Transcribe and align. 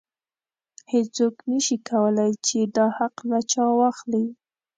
هیڅوک 0.93 1.35
نشي 1.51 1.77
کولی 1.89 2.31
چې 2.45 2.59
دا 2.75 2.85
حق 2.97 3.15
له 3.29 3.39
چا 3.51 3.65
واخلي. 3.79 4.25